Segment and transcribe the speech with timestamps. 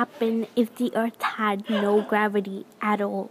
[0.00, 3.30] happen if the Earth had no gravity at all?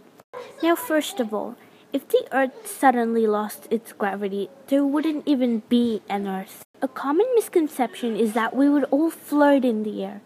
[0.62, 1.56] Now, first of all,
[1.92, 6.62] if the Earth suddenly lost its gravity, there wouldn't even be an Earth.
[6.82, 10.20] A common misconception is that we would all float in the air.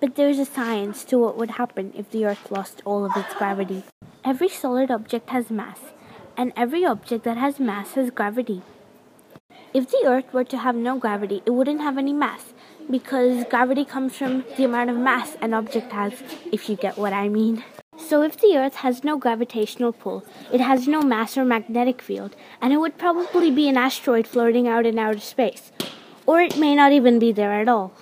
[0.00, 3.34] But there's a science to what would happen if the Earth lost all of its
[3.34, 3.84] gravity.
[4.24, 5.78] Every solid object has mass,
[6.36, 8.62] and every object that has mass has gravity.
[9.72, 12.52] If the Earth were to have no gravity, it wouldn't have any mass,
[12.90, 17.12] because gravity comes from the amount of mass an object has, if you get what
[17.12, 17.64] I mean.
[17.96, 22.34] So if the Earth has no gravitational pull, it has no mass or magnetic field,
[22.60, 25.72] and it would probably be an asteroid floating out in outer space.
[26.26, 27.92] Or it may not even be there at all.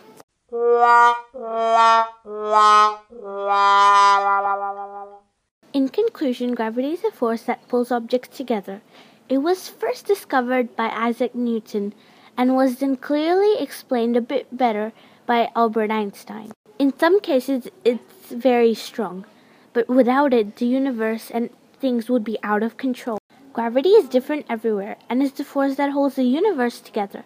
[5.73, 8.81] In conclusion, gravity is a force that pulls objects together.
[9.29, 11.95] It was first discovered by Isaac Newton
[12.37, 14.93] and was then clearly explained a bit better
[15.27, 16.53] by Albert Einstein.
[16.79, 19.27] In some cases, it's very strong,
[19.73, 23.19] but without it, the universe and things would be out of control.
[23.53, 27.25] Gravity is different everywhere and is the force that holds the universe together.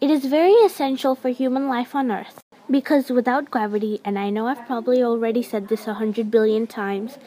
[0.00, 4.46] It is very essential for human life on Earth because without gravity, and I know
[4.46, 7.18] I've probably already said this a hundred billion times,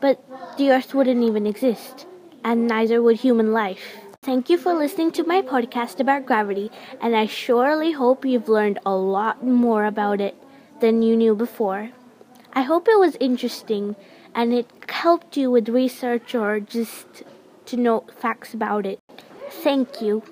[0.00, 0.24] but
[0.56, 2.06] the Earth wouldn't even exist,
[2.42, 3.98] and neither would human life.
[4.26, 8.80] Thank you for listening to my podcast about gravity, and I surely hope you've learned
[8.84, 10.34] a lot more about it
[10.80, 11.90] than you knew before.
[12.52, 13.94] I hope it was interesting
[14.34, 17.22] and it helped you with research or just
[17.66, 18.98] to know facts about it.
[19.62, 20.24] Thank you.